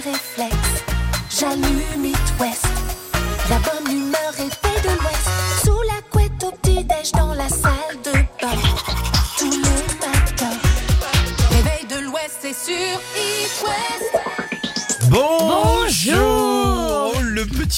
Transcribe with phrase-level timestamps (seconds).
[0.00, 0.84] réflexe.
[1.28, 2.69] J'allume It West.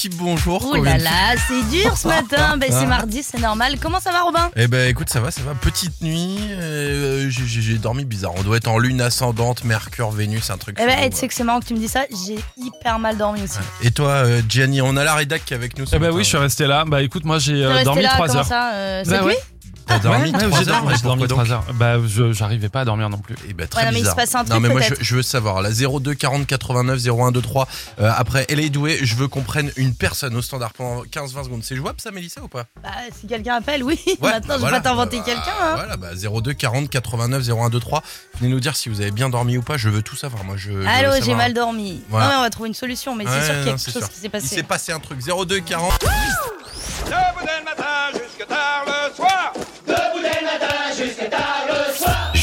[0.09, 0.71] Petit bonjour.
[0.71, 2.57] Comme là là, c'est dur ce matin.
[2.57, 3.75] Ben, c'est mardi, c'est normal.
[3.81, 4.49] Comment ça va, Robin?
[4.55, 5.53] Eh ben écoute, ça va, ça va.
[5.55, 8.31] Petite nuit, euh, j'ai- j'ai j'ai dormi bizarre.
[8.37, 10.77] On doit être en lune ascendante, Mercure, Vénus, un truc.
[10.81, 12.03] Eh ben, chelou, tu sais que c'est marrant que tu me dis ça.
[12.25, 13.57] J'ai hyper mal dormi aussi.
[13.57, 13.87] ouais.
[13.87, 15.85] Et toi, euh, Gianni, on a la rédac qui est avec nous.
[15.85, 16.17] ce Eh ben matin.
[16.17, 16.83] oui, je suis resté là.
[16.85, 18.45] Bah écoute, moi j'ai T'es euh, resté dormi là, 3 comment heures.
[18.45, 19.33] ça euh, Bah ouais.
[19.33, 19.37] nuit?
[19.85, 21.73] T'as dormi Ouais, 3 j'ai heures, mais j'ai dormi pourquoi 3 donc heures.
[21.75, 23.35] Bah je- j'arrivais pas à dormir non plus.
[23.47, 24.13] Eh ben, très Ouais, non, mais il bizarre.
[24.13, 25.61] se passe un Non, truc, mais moi, je, je veux savoir.
[25.61, 27.67] La 02 40 89 01 23.
[27.99, 31.63] Euh, après LA Doué, je veux qu'on prenne une personne au standard pendant 15-20 secondes.
[31.63, 32.65] C'est jouable ça, Mélissa, ou pas?
[32.81, 33.99] Bah, si quelqu'un appelle, oui.
[34.05, 34.79] Ouais, Maintenant, bah je vais voilà.
[34.81, 35.51] pas t'inventer Bah, quelqu'un.
[35.61, 35.75] hein.
[35.75, 36.09] Voilà, bah
[36.41, 38.03] 02 40 89 01 23.
[38.39, 39.77] Venez nous dire si vous avez bien dormi ou pas.
[39.77, 40.43] Je veux tout savoir.
[40.43, 40.71] Moi, je.
[40.87, 42.01] Allô, j'ai mal dormi.
[42.09, 42.25] Voilà.
[42.25, 43.15] Non, mais on va trouver une solution.
[43.15, 44.47] Mais Ouais, c'est sûr qu'il y a non, quelque chose qui s'est Il passé.
[44.47, 45.19] s'est passé un truc.
[45.19, 45.91] 02 40.
[45.99, 48.85] Debout dès le matin jusque tard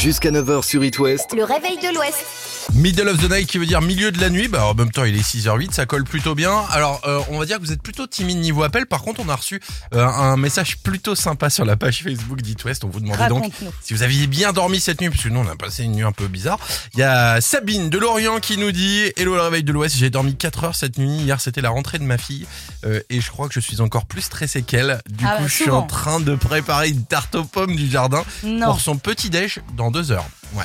[0.01, 1.35] Jusqu'à 9h sur It West.
[1.35, 2.50] Le réveil de l'Ouest.
[2.73, 4.47] Middle of the night qui veut dire milieu de la nuit.
[4.47, 6.63] Bah en même temps il est 6h08, ça colle plutôt bien.
[6.71, 8.85] Alors euh, on va dire que vous êtes plutôt timide niveau appel.
[8.85, 9.61] Par contre on a reçu
[9.93, 12.83] euh, un message plutôt sympa sur la page Facebook d'It West.
[12.83, 13.51] On vous demandait donc
[13.81, 16.03] si vous aviez bien dormi cette nuit, parce que nous on a passé une nuit
[16.03, 16.59] un peu bizarre.
[16.93, 20.09] Il y a Sabine de Lorient qui nous dit Hello le réveil de l'Ouest, j'ai
[20.09, 21.09] dormi 4 heures cette nuit.
[21.17, 22.45] Hier c'était la rentrée de ma fille
[22.85, 25.01] euh, et je crois que je suis encore plus stressé qu'elle.
[25.09, 27.89] Du Ah coup bah, je suis en train de préparer une tarte aux pommes du
[27.89, 28.67] jardin Non.
[28.67, 30.25] pour son petit déj dans 2 heures.
[30.53, 30.63] Ouais.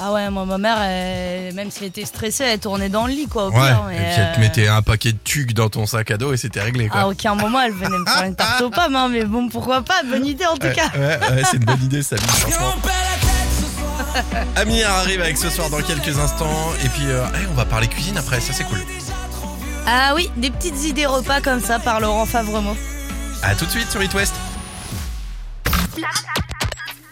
[0.00, 3.12] Ah ouais, moi, ma mère, elle- même si elle était stressée, elle tournait dans le
[3.12, 3.46] lit, quoi.
[3.46, 5.68] Au Ouais, pire, et mais, puis elle te euh, mettait un paquet de tucs dans
[5.68, 7.00] ton sac à dos et c'était réglé quoi.
[7.00, 9.82] À aucun moment, elle venait me faire une tarte aux pommes, hein, mais bon, pourquoi
[9.82, 10.88] pas Bonne idée en tout Ouais, cas.
[10.94, 12.74] ouais, ouais, c'est une bonne idée, franchement.
[14.56, 16.72] Amir arrive avec ce soir dans quelques instants.
[16.84, 18.78] Et puis, euh, eh, on va parler cuisine après, ça c'est cool.
[19.86, 22.76] Ah oui, des petites idées repas comme ça par Laurent Favremo.
[23.42, 24.34] A tout de suite sur It West.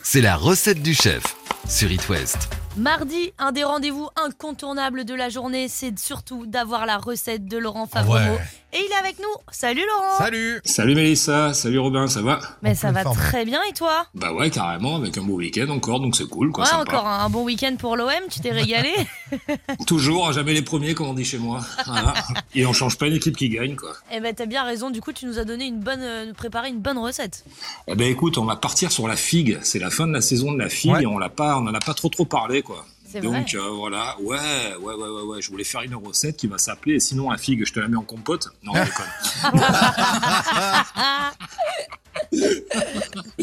[0.02, 1.35] C'est la recette du chef
[1.68, 2.65] sur It West.
[2.76, 7.88] Mardi, un des rendez-vous incontournables de la journée, c'est surtout d'avoir la recette de Laurent
[7.94, 8.38] ouais.
[8.74, 9.24] Et il est avec nous.
[9.50, 13.16] Salut Laurent Salut Salut Mélissa, salut Robin, ça va Mais En ça va forme.
[13.16, 14.06] très bien et toi?
[14.14, 16.82] Bah ouais, carrément, avec un beau week-end encore, donc c'est cool, quoi, Ouais, sympa.
[16.82, 18.92] encore un, un bon week-end pour l'OM, tu t'es régalé?
[19.86, 21.60] Toujours, jamais les premiers, comme on dit chez moi.
[21.86, 22.12] Voilà.
[22.54, 23.92] Et on change pas une équipe qui gagne, quoi.
[24.12, 26.68] Eh ben t'as bien raison, du coup tu nous as donné une bonne, euh, préparé
[26.68, 27.44] une bonne recette.
[27.88, 29.58] Eh ben écoute, on va partir sur la figue.
[29.62, 31.02] C'est la fin de la saison de la figue Ouais.
[31.04, 32.84] et on l'a pas, on en a pas trop trop parlé, quoi.
[33.20, 33.56] Donc vrai.
[33.56, 34.36] euh, voilà, ouais,
[34.80, 35.42] ouais, ouais, ouais, ouais.
[35.42, 37.00] Je voulais faire une recette qui va s'appeler.
[37.00, 38.48] Sinon la figue, je te la mets en compote.
[38.62, 39.06] Non, je déconne.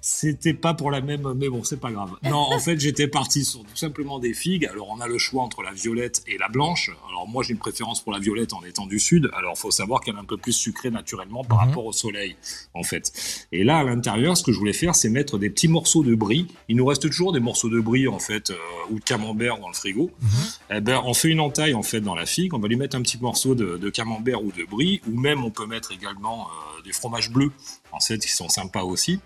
[0.00, 2.10] C'était pas pour la même, mais bon, c'est pas grave.
[2.24, 4.66] Non, en fait, j'étais parti sur tout simplement des figues.
[4.66, 6.90] Alors, on a le choix entre la violette et la blanche.
[7.08, 9.30] Alors, moi, j'ai une préférence pour la violette en étant du sud.
[9.36, 11.68] Alors, faut savoir qu'elle est un peu plus sucrée naturellement par Mhm.
[11.68, 12.36] rapport au soleil,
[12.74, 13.12] en fait.
[13.52, 16.14] Et là, à l'intérieur, ce que je voulais faire, c'est mettre des petits morceaux de
[16.14, 16.46] brie.
[16.68, 18.56] Il nous reste toujours des morceaux de brie, en fait, euh,
[18.90, 20.10] ou de camembert dans le frigo.
[20.70, 22.54] Eh ben, on fait une entaille, en fait, dans la figue.
[22.54, 25.44] On va lui mettre un petit morceau de, de camembert ou de brie, ou même
[25.44, 26.42] on peut mettre également
[26.78, 27.52] euh, des fromages bleus,
[27.92, 29.20] en fait, qui sont sympas aussi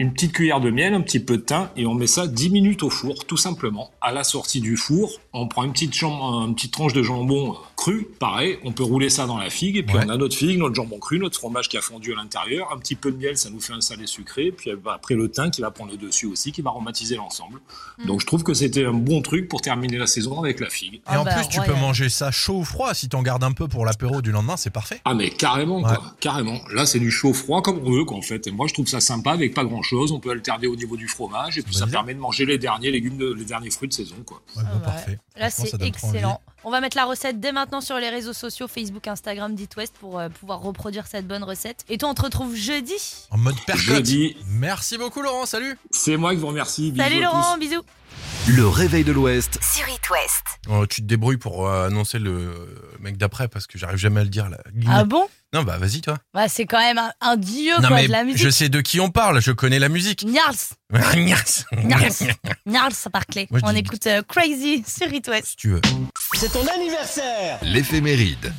[0.00, 2.50] une petite cuillère de miel, un petit peu de thym, et on met ça 10
[2.50, 3.92] minutes au four, tout simplement.
[4.00, 6.10] À la sortie du four, on prend une petite, jam-
[6.48, 9.76] une petite tranche de jambon euh, cru, pareil, on peut rouler ça dans la figue,
[9.76, 10.04] et puis Ouais.
[10.06, 12.78] on a notre figue, notre jambon cru, notre fromage qui a fondu à l'intérieur, un
[12.78, 15.50] petit peu de miel, ça nous fait un salé sucré, puis bah, après le thym
[15.50, 17.60] qui va prendre le dessus aussi, qui va aromatiser l'ensemble.
[17.98, 18.06] Mm.
[18.06, 20.94] Donc je trouve que c'était un bon truc pour terminer la saison avec la figue.
[20.94, 21.74] Et Ah en bah, plus, tu royal.
[21.74, 22.94] peux manger ça chaud ou froid.
[22.94, 25.00] Si t'en gardes un peu pour l'apéro du lendemain, c'est parfait.
[25.04, 25.94] Ah mais carrément Ouais.
[25.94, 26.58] quoi, carrément.
[26.72, 28.46] Là c'est du chaud froid comme on veut quoi en fait.
[28.46, 30.10] Et moi je trouve ça sympa avec pas grand chose.
[30.12, 32.90] On peut alterner au niveau du fromage et puis ça permet de manger les derniers
[32.90, 34.40] légumes, de- les derniers fruits de saison quoi.
[34.56, 34.82] Ouais, Ah ouais.
[34.82, 35.18] parfait.
[35.36, 36.40] Là, c'est excellent.
[36.66, 39.94] On va mettre la recette dès maintenant sur les réseaux sociaux Facebook, Instagram, d'It West
[40.00, 41.84] pour euh, pouvoir reproduire cette bonne recette.
[41.90, 42.94] Et toi, on te retrouve jeudi.
[43.30, 43.84] En mode percotte.
[43.84, 44.36] Jeudi.
[44.48, 45.44] Merci beaucoup, Laurent.
[45.44, 45.76] Salut.
[45.90, 46.90] C'est moi qui vous remercie.
[46.90, 47.34] Bisous Salut à tous.
[47.34, 47.82] Laurent, bisous.
[48.46, 50.42] Le réveil de l'Ouest Sur It West.
[50.68, 52.52] Oh, tu te débrouilles pour euh, annoncer le
[53.00, 54.50] mec d'après parce que j'arrive jamais à le dire.
[54.50, 54.58] Là.
[54.86, 55.26] Ah bon?
[55.54, 56.18] Non, bah vas-y, toi.
[56.34, 58.42] bah, C'est quand même un, un dieu non, quoi, mais de la musique.
[58.42, 59.40] je sais de qui on parle.
[59.40, 60.24] Je connais la musique.
[60.24, 60.76] Nials.
[61.14, 62.14] Nials,
[62.66, 63.46] Nials Barclay.
[63.50, 65.46] Moi, je On dis- écoute euh, Crazy sur It West.
[65.46, 65.80] si tu veux.
[67.62, 67.62] l'éphéméride.
[67.62, 68.52] L'éphéméride.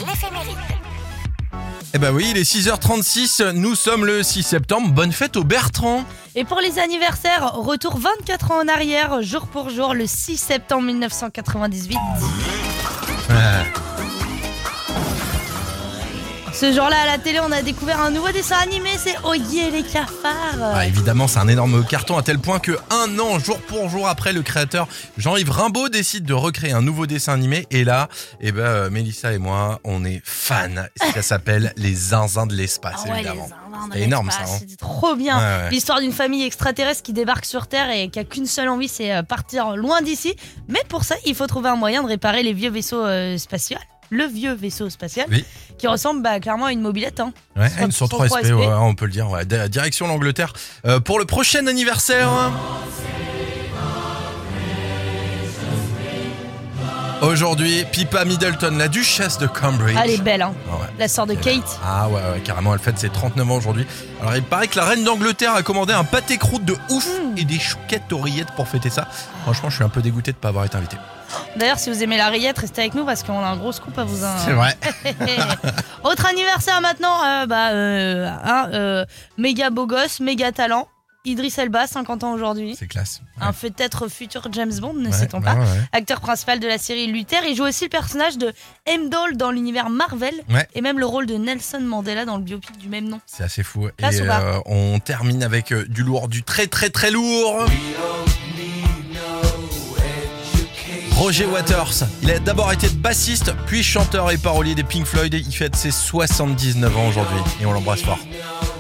[1.96, 6.04] Eh bah oui, il est 6h36, nous sommes le 6 septembre, bonne fête au Bertrand
[6.36, 10.88] Et pour les anniversaires, retour 24 ans en arrière, jour pour jour, le 6 septembre
[10.88, 11.98] 1998.
[16.56, 19.84] Ce jour-là, à la télé, on a découvert un nouveau dessin animé, c'est Oyez les
[19.84, 20.56] cafards.
[20.62, 24.08] Ah, évidemment, c'est un énorme carton à tel point que un an, jour pour jour
[24.08, 24.88] après, le créateur
[25.18, 27.68] Jean-Yves Rimbaud décide de recréer un nouveau dessin animé.
[27.72, 28.08] Et là,
[28.40, 30.86] eh ben, euh, Mélissa et moi, on est fans.
[31.14, 33.50] Ça s'appelle Les Zinzins de l'espace, Ah ouais, évidemment.
[33.92, 34.58] C'est énorme, ça, hein.
[34.58, 35.38] C'était trop bien.
[35.38, 35.70] Ouais, ouais.
[35.72, 39.14] L'histoire d'une famille extraterrestre qui débarque sur Terre et qui a qu'une seule envie, c'est
[39.14, 40.34] euh, partir loin d'ici.
[40.70, 43.78] Mais pour ça, il faut trouver un moyen de réparer les vieux vaisseaux euh, spatiaux.
[44.12, 45.44] Le vieux vaisseau spatial Oui.
[45.78, 47.20] qui ressemble bah, clairement à une mobilette.
[47.20, 47.34] Hein.
[47.56, 48.52] Ouais, une sur 103 3 SP, SP.
[48.60, 49.30] ouais, on peut le dire.
[49.30, 49.46] ouais.
[49.46, 50.54] Di- Direction l'Angleterre
[50.86, 52.30] euh, pour le prochain anniversaire.
[57.22, 59.98] Aujourd'hui, Pippa Middleton, la duchesse de Cambridge.
[60.04, 60.54] Elle est belle, hein.
[60.70, 60.88] Ah ouais.
[61.00, 61.80] la sœur de Kate.
[61.84, 63.88] Ah ouais, ouais, carrément, elle fête ses 39 ans aujourd'hui.
[64.22, 67.38] Alors il paraît que la reine d'Angleterre a commandé un pâté croûte de ouf Mm.
[67.38, 69.08] et des chouquettes oreillettes pour fêter ça.
[69.44, 70.98] Franchement, je suis un peu dégoûté de pas avoir été invité.
[71.58, 73.98] D'ailleurs, si vous aimez la rillette, restez avec nous parce qu'on a un gros scoop
[73.98, 74.18] à vous.
[74.44, 74.76] C'est vrai.
[76.04, 79.06] Autre anniversaire maintenant, euh, bah, euh, un euh,
[79.38, 80.88] méga beau gosse, méga talent.
[81.28, 82.76] Idriss Elba, 50 ans aujourd'hui.
[82.78, 83.22] C'est classe.
[83.42, 85.56] Un peut-être futur James Bond, ne Ouais, sait-on ouais, pas.
[85.56, 85.82] ouais, ouais.
[85.92, 88.54] Acteur principal de la série Luther, il joue aussi le personnage de
[88.86, 90.68] M-Doll dans l'univers Marvel Ouais.
[90.76, 93.20] et même le rôle de Nelson Mandela dans le biopic du même nom.
[93.26, 93.90] C'est assez fou.
[93.98, 97.66] Classe et ou pas euh, on termine avec du lourd, du très très très lourd.
[101.18, 105.34] Roger Waters, il a d'abord été bassiste, puis chanteur et parolier des Pink Floyd.
[105.34, 108.20] Il fête ses 79 ans aujourd'hui et on l'embrasse fort.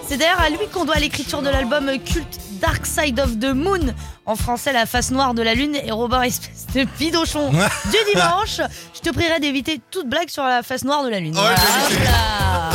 [0.08, 3.94] C'est d'ailleurs à lui qu'on doit l'écriture de l'album culte Dark Side of the Moon,
[4.26, 7.50] en français La face noire de la lune, et Robert espèce de pidochon
[7.86, 8.60] du dimanche.
[8.94, 11.36] Je te prierai d'éviter toute blague sur la face noire de la lune.
[11.36, 12.70] Ouais, Voilà,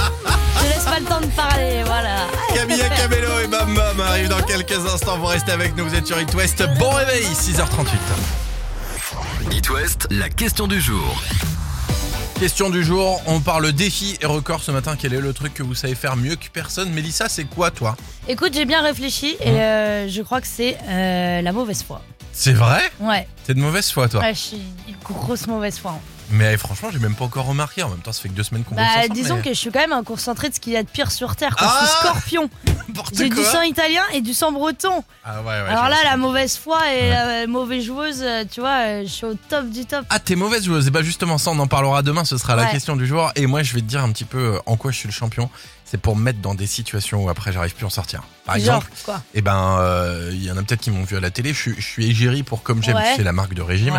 [0.62, 2.17] je laisse pas le temps de parler, voilà.
[2.55, 5.19] Camilla Cabello et Bam Bam arrivent dans quelques instants.
[5.19, 6.65] Vous restez avec nous, vous êtes sur It West.
[6.79, 8.50] Bon réveil, 6h38.
[9.52, 11.22] It West, la question du jour.
[12.38, 14.96] Question du jour, on parle défi et record ce matin.
[14.98, 16.90] Quel est le truc que vous savez faire mieux que personne?
[16.92, 17.96] Mélissa, c'est quoi toi?
[18.28, 22.02] Écoute, j'ai bien réfléchi et euh, je crois que c'est euh, la mauvaise foi.
[22.32, 22.81] C'est vrai?
[23.00, 24.20] Ouais, T'es de mauvaise foi toi?
[24.20, 25.92] Ouais, je suis une grosse mauvaise foi.
[25.92, 26.00] hein.
[26.31, 27.82] Mais franchement, j'ai même pas encore remarqué.
[27.82, 29.55] En même temps, ça fait que deux semaines qu'on Bah, ensemble, disons mais- que je
[29.55, 31.56] suis quand même un concentré de ce qu'il y a de pire sur Terre.
[31.56, 31.67] Quoi.
[31.71, 32.50] Ah je suis scorpion.
[33.12, 35.03] J'ai du sang italien et du sang breton.
[35.25, 35.53] Ah ouais, ouais.
[35.69, 37.09] Alors là, la mauvaise foi et Ouais.
[37.11, 40.05] la mauvaise joueuse, euh, tu vois, euh, je suis au top du top.
[40.11, 40.87] Ah, t'es mauvaise joueuse.
[40.87, 42.25] Et bah justement, ça, on en parlera demain.
[42.25, 43.31] Ce sera la question du jour.
[43.37, 45.12] Et moi, je vais te dire un petit peu euh, en quoi je suis le
[45.15, 45.50] champion.
[45.85, 48.23] C'est pour me mettre dans des situations où après, j'arrive plus à en sortir.
[48.44, 51.17] Par Genre, exemple, quoi eh ben, euh, il y en a peut-être qui m'ont vu
[51.17, 51.53] à la télé.
[51.53, 53.94] Je suis, je suis égérie pour Comme J'aime, c'est la marque de régime.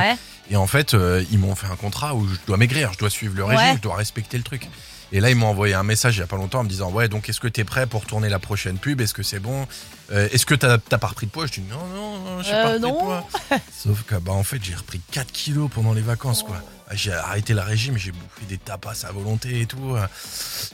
[0.49, 3.09] Et en fait, euh, ils m'ont fait un contrat où je dois maigrir, je dois
[3.09, 3.75] suivre le régime, Ouais.
[3.77, 4.67] je dois respecter le truc.
[5.13, 6.89] Et là, ils m'ont envoyé un message il y a pas longtemps en me disant
[6.89, 9.01] Ouais, donc est-ce que t'es prêt pour tourner la prochaine pub?
[9.01, 9.67] Est-ce que c'est bon?
[10.11, 11.47] Euh, Est-ce que t'as pas repris de poids?
[11.47, 12.93] Je dis Non, non, non, j'ai Euh, pas repris non.
[12.93, 13.27] de poids.
[13.77, 16.61] Sauf que, bah, en fait, j'ai repris 4 kilos pendant les vacances, quoi.
[16.89, 19.95] Ah, J'ai arrêté le régime, j'ai bouffé des tapas à volonté et tout.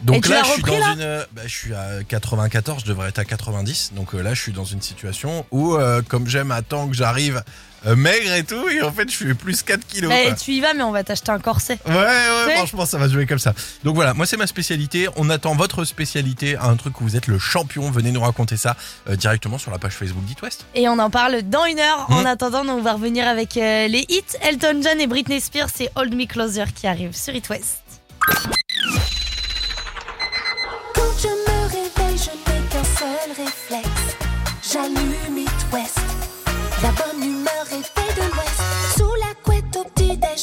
[0.03, 0.93] Donc Et là, l'as je suis repris, dans là?
[0.93, 1.01] une.
[1.01, 3.91] euh, bah, je suis à 94, je devrais être à 90.
[3.95, 7.43] Donc là, je suis dans une situation où, euh, comme j'aime, attends que j'arrive
[7.85, 10.12] euh, maigre et tout, et en fait, je fais plus 4 kilos.
[10.13, 10.33] Eh, quoi.
[10.35, 11.77] tu y vas, mais on va t'acheter un corset.
[11.85, 13.53] Ouais, ouais, franchement, ça va jouer comme ça.
[13.83, 15.07] Donc voilà, moi, c'est ma spécialité.
[15.15, 17.89] On attend votre spécialité, un truc où vous êtes le champion.
[17.91, 18.75] Venez nous raconter ça
[19.09, 20.65] euh, directement sur la page Facebook d'It West.
[20.75, 22.06] Et on en parle dans une heure.
[22.09, 22.25] En Mhm.
[22.25, 24.24] attendant, on va revenir avec euh, les hits.
[24.41, 27.77] Elton John et Britney Spears, c'est Hold Me Closer qui arrivent sur It West.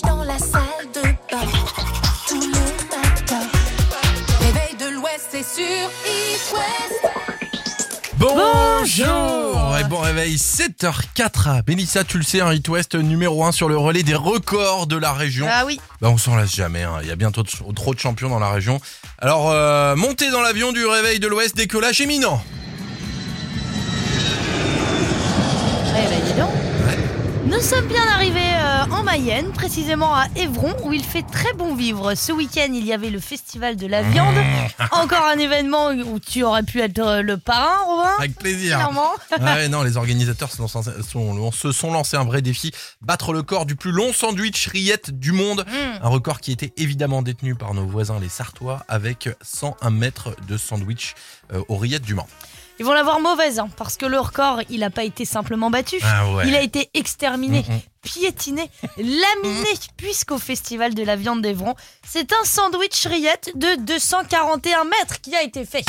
[0.03, 0.63] Dans la salle
[0.95, 1.47] de bain.
[2.27, 3.47] Tous les matins.
[4.41, 7.15] Réveil de l'Ouest, c'est sur It West.
[8.17, 13.69] Bonjour et bon réveil 7h04 Mélissa tu le sais un Hit West numéro 1 sur
[13.69, 15.79] le relais des records de la région Ah oui.
[16.01, 16.95] bah, on s'en lasse jamais hein.
[17.03, 18.81] il y a bientôt trop de champions dans la région
[19.19, 22.43] alors euh, montez dans l'avion du réveil de l'Ouest décollage imminent
[25.97, 26.51] Eh ben, dis donc.
[27.47, 28.54] Nous sommes bien arrivés
[28.91, 32.15] en Mayenne, précisément à Évron, où il fait très bon vivre.
[32.15, 34.35] Ce week-end, il y avait le festival de la viande.
[34.93, 38.11] Encore un événement où tu aurais pu être euh, le parrain, Robin.
[38.19, 39.11] avec plaisir Clairement.
[39.41, 42.73] Ouais, non, les organisateurs se, lancent- sont- se sont lancés un vrai défi,
[43.03, 45.65] battre le corps du plus long sandwich rillette du monde.
[45.67, 46.05] Mm.
[46.05, 50.57] Un record qui était évidemment détenu par nos voisins les Sartois avec 101 mètres de
[50.57, 51.15] sandwich
[51.53, 52.29] euh, aux rillettes du Mans.
[52.79, 55.97] Ils vont l'avoir mauvaise, hein, parce que le record, il n'a pas été simplement battu.
[56.03, 56.49] Ah ouais.
[56.49, 57.81] Il a été exterminé, Mm, mm.
[58.03, 61.75] piétiné, laminé, puisqu'au Festival de la viande d'Evron,
[62.07, 65.85] c'est un sandwich rillette de 241 mètres qui a été fait.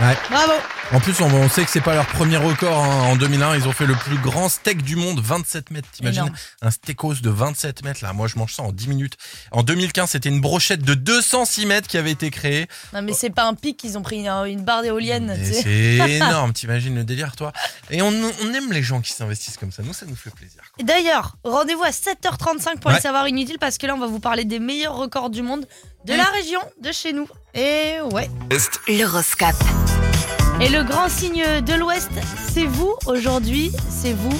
[0.00, 0.16] Ouais.
[0.28, 0.52] Bravo
[0.92, 2.82] En plus, on, on sait que c'est pas leur premier record.
[2.82, 3.02] hein.
[3.12, 5.88] En 2001, ils ont fait le plus grand steak du monde, 27 mètres.
[5.92, 6.32] T'imagines
[6.62, 9.14] un steakos de 27 mètres là Moi, je mange ça en 10 minutes.
[9.52, 12.66] En 2015, c'était une brochette de 206 mètres qui avait été créée.
[12.92, 15.38] Non, mais c'est pas un pic, ils ont pris une, une barre d'éolienne.
[15.44, 15.62] C'est
[16.16, 16.52] énorme.
[16.52, 17.52] T'imagines le délire, toi
[17.90, 19.84] Et on, on aime les gens qui s'investissent comme ça.
[19.84, 20.60] Nous, ça nous fait plaisir.
[20.78, 22.96] Et D'ailleurs, rendez-vous à 7h35 pour Ouais.
[22.96, 25.66] les savoirs inutiles parce que là, on va vous parler des meilleurs records du monde
[26.04, 27.28] de la région, de chez nous.
[27.54, 28.28] Et ouais.
[28.88, 29.54] L'horoscope.
[30.60, 32.10] Et le grand signe de l'Ouest,
[32.52, 34.38] c'est vous aujourd'hui, c'est vous,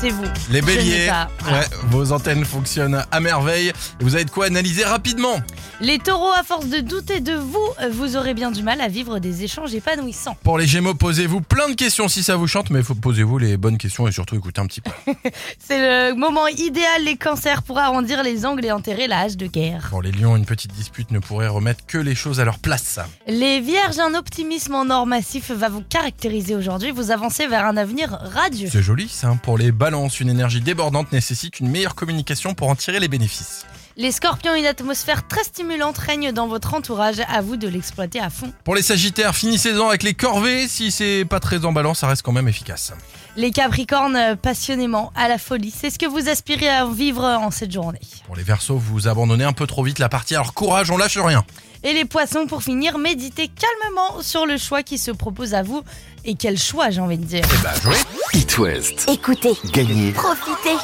[0.00, 0.24] c'est vous.
[0.50, 1.58] Les béliers, pas- voilà.
[1.60, 3.72] ouais, vos antennes fonctionnent à merveille.
[4.00, 5.40] Vous avez de quoi analyser rapidement.
[5.80, 7.58] Les taureaux, à force de douter de vous,
[7.90, 10.36] vous aurez bien du mal à vivre des échanges épanouissants.
[10.42, 13.56] Pour les gémeaux, posez-vous plein de questions si ça vous chante, mais faut- posez-vous les
[13.56, 14.90] bonnes questions et surtout écoutez un petit peu.
[15.58, 19.46] C'est le moment idéal, les cancers, pour arrondir les angles et enterrer la hache de
[19.46, 19.88] guerre.
[19.90, 23.00] Pour les lions, une petite dispute ne pourrait remettre que les choses à leur place.
[23.26, 26.92] Les vierges, un optimisme en or massif va vous caractériser aujourd'hui.
[26.92, 28.68] Vous avancez vers un avenir radieux.
[28.70, 29.28] C'est joli ça.
[29.28, 29.36] hein.
[29.42, 33.66] Pour les balances, une énergie débordante nécessite une meilleure communication pour en tirer les bénéfices.
[33.96, 37.20] Les scorpions, une atmosphère très stimulante règne dans votre entourage.
[37.28, 38.52] À vous de l'exploiter à fond.
[38.64, 40.66] Pour les sagittaires, finissez-en avec les corvées.
[40.66, 42.92] Si c'est pas très emballant, ça reste quand même efficace.
[43.36, 45.72] Les capricornes, passionnément, à la folie.
[45.76, 48.00] C'est ce que vous aspirez à vivre en cette journée.
[48.26, 51.18] Pour les versos, vous abandonnez un peu trop vite la partie, alors courage, on lâche
[51.18, 51.44] rien.
[51.84, 55.84] Et les poissons, pour finir, méditez calmement sur le choix qui se propose à vous.
[56.24, 57.44] Et quel choix, j'ai envie de dire.
[57.44, 57.96] Eh bah, jouez.
[58.32, 59.08] It West.
[59.08, 60.10] Écoutez, Gagné.
[60.12, 60.76] profitez.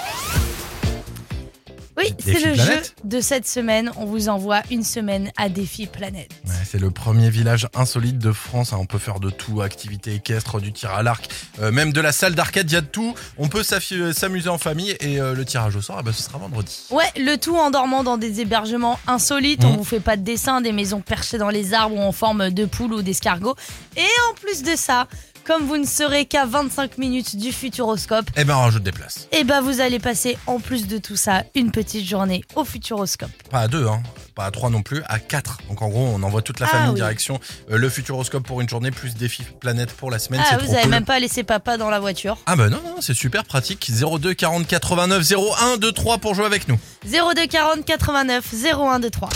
[2.00, 2.94] Oui, c'est le Planète.
[2.98, 3.90] jeu de cette semaine.
[3.96, 6.30] On vous envoie une semaine à Défi Planète.
[6.46, 8.72] Ouais, c'est le premier village insolite de France.
[8.72, 8.78] hein.
[8.80, 11.28] On peut faire de tout, activité équestre, du tir à l'arc,
[11.60, 13.14] euh, même de la salle d'arcade, il y a de tout.
[13.38, 16.22] On peut s'affi- s'amuser en famille et euh, le tirage au sort, eh ben, ce
[16.22, 16.78] sera vendredi.
[16.90, 19.64] Ouais, le tout en dormant dans des hébergements insolites.
[19.64, 19.76] On Mhm.
[19.76, 22.64] vous fait pas de dessin, des maisons perchées dans les arbres ou en forme de
[22.64, 23.54] poule ou d'escargot.
[23.96, 25.06] Et en plus de ça,
[25.50, 29.26] comme vous ne serez qu'à 25 minutes du Futuroscope, Eh ben, on rajoute des places.
[29.32, 33.30] et ben vous allez passer en plus de tout ça une petite journée au Futuroscope.
[33.50, 34.00] Pas à deux, hein.
[34.36, 35.58] pas à trois non plus, à quatre.
[35.68, 36.94] Donc en gros, on envoie toute la Ah, famille oui.
[36.94, 37.40] direction
[37.72, 40.40] euh, le Futuroscope pour une journée, plus défi planète pour la semaine.
[40.44, 40.90] Ah, c'est vous trop avez cool.
[40.92, 42.38] même pas laissé papa dans la voiture.
[42.46, 43.90] Ah bah non, non, c'est super pratique.
[43.92, 46.78] 02 40 89 01 23 pour jouer avec nous.
[47.06, 49.28] 02 40 89 01 23.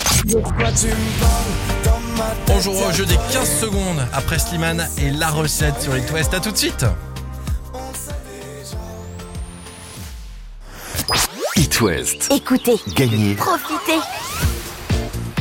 [2.48, 6.32] On jouera au jeu des 15 secondes après Slimane et la recette sur It West.
[6.34, 6.84] À tout de suite.
[11.56, 12.30] It West.
[12.32, 13.34] Écoutez, Gagné.
[13.34, 13.98] profitez.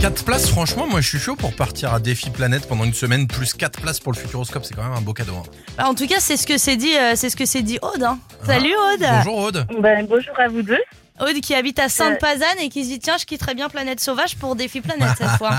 [0.01, 3.25] 4 places, franchement, moi je suis chaud pour partir à Défi Planète pendant une semaine,
[3.27, 5.33] plus 4 places pour le Futuroscope, c'est quand même un beau cadeau.
[5.37, 5.43] hein.
[5.77, 7.79] Bah, en tout cas, c'est ce que c'est dit, euh, c'est ce que c'est dit
[7.81, 8.03] Aude.
[8.03, 8.19] hein.
[8.45, 9.05] Salut Aude.
[9.09, 9.67] Bonjour Aude.
[9.79, 10.81] Ben, bonjour à vous deux.
[11.21, 14.35] Aude qui habite à Sainte-Pazanne et qui se dit tiens, je quitterais bien Planète Sauvage
[14.35, 15.51] pour Défi Planète cette fois.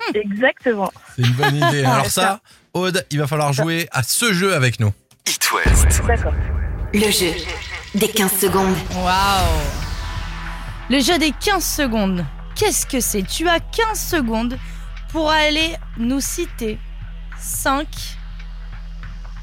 [0.14, 0.90] Exactement.
[1.16, 1.84] C'est une bonne idée.
[1.84, 2.40] Alors ça,
[2.72, 4.92] Aude, il va falloir jouer à ce jeu avec nous.
[5.26, 6.02] It West.
[6.06, 6.32] D'accord.
[6.92, 7.32] Le jeu
[7.94, 8.74] des 15 secondes.
[8.96, 9.60] Waouh
[10.88, 12.24] Le jeu des 15 secondes.
[12.54, 13.22] Qu'est-ce que c'est?
[13.22, 14.58] Tu as 15 secondes
[15.10, 16.78] pour aller nous citer
[17.38, 17.86] 5.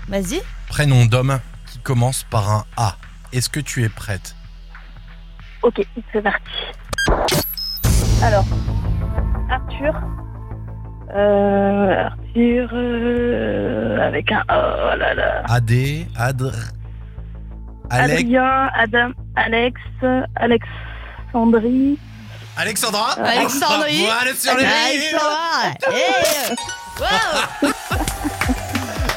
[0.08, 0.42] Vas-y.
[0.68, 2.96] Prénom d'homme qui commence par un A.
[3.34, 4.36] Est-ce que tu es prête?
[5.64, 5.82] Ok,
[6.14, 6.52] c'est parti.
[8.22, 8.46] Alors,
[9.50, 9.94] Arthur.
[11.16, 15.44] Euh, Arthur euh, avec un oh là là.
[15.48, 15.72] AD,
[16.18, 16.52] Adr,
[17.90, 19.80] Alec, Adrien, Adam, Alex,
[20.36, 21.98] Alexandrie.
[22.58, 24.04] Alexandra Alexandrie.
[24.06, 25.16] Voilà sur les lignes.
[25.16, 25.38] Alexandra.
[27.00, 27.04] Eh,
[27.64, 27.72] wow.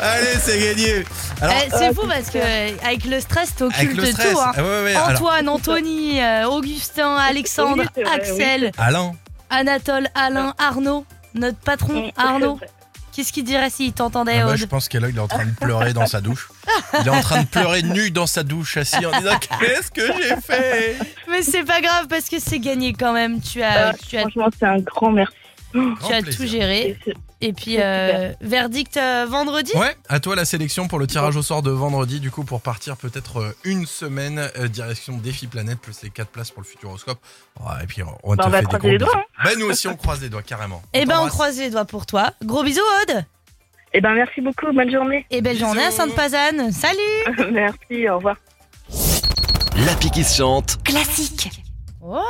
[0.02, 1.04] Allez, c'est gagné.
[1.42, 2.38] Eh, c'est fou parce que
[2.86, 4.38] avec le stress, t'occultes tout.
[4.38, 4.52] hein.
[4.56, 9.12] Ouais, ouais, alors, Antoine, Anthony, euh, Augustin, Alexandre, Oui, c'est vrai, Axel, Alain,
[9.50, 12.60] Anatole, Alain, Arnaud, notre patron Mm, Arnaud.
[13.12, 15.50] Qu'est-ce qu'il dirait s'il t'entendait, Ah bah, je pense qu'Eloy il est en train de
[15.50, 16.48] pleurer dans sa douche.
[17.00, 20.06] Il est en train de pleurer nu dans sa douche, assis en disant Qu'est-ce que
[20.16, 20.96] j'ai fait?
[21.28, 23.40] Mais c'est pas grave parce que c'est gagné quand même.
[23.40, 25.34] Tu as, Euh, tu as, franchement, c'est un grand merci.
[25.72, 26.36] Tu as plaisir.
[26.36, 26.98] tout géré.
[27.42, 29.72] Et puis, euh, verdict euh, vendredi?
[29.74, 32.60] Ouais, à toi la sélection pour le tirage au sort de vendredi, du coup, pour
[32.60, 36.66] partir peut-être euh, une semaine euh, direction Défi Planète, plus les 4 places pour le
[36.68, 37.18] Futuroscope.
[37.60, 39.44] Ouais, et puis on Bah, te on va fait des croiser gros les doigts, bisous.
[39.44, 40.82] Bah, nous aussi, on croise les doigts, carrément.
[40.92, 42.32] Eh ben, on croise les doigts pour toi.
[42.44, 43.24] Gros bisous, Aude.
[43.94, 44.72] Eh ben, merci beaucoup.
[44.72, 45.24] Bonne journée.
[45.30, 45.66] Et belle Bisous.
[45.66, 46.70] journée à Sainte-Pazanne.
[46.72, 46.98] Salut
[47.52, 48.08] merci.
[48.08, 48.36] Au revoir.
[49.86, 50.76] L'appli qui se chante.
[50.84, 51.48] Classique.
[52.00, 52.20] Wow.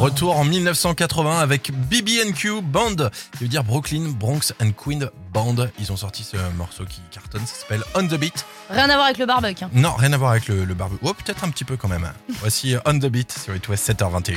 [0.00, 2.96] Retour en 1980 avec BB&Q Band,
[3.36, 5.54] qui veut dire Brooklyn, Bronx and Queen Band.
[5.78, 8.44] Ils ont sorti ce morceau qui cartonne, ça s'appelle On the Beat.
[8.70, 9.62] Rien à voir avec le barbecue.
[9.64, 9.70] hein.
[9.72, 10.96] Non, rien à voir avec le, le barbu.
[11.02, 12.10] Oh, peut-être un petit peu quand même.
[12.40, 14.34] Voici On the Beat sur It West 7h21.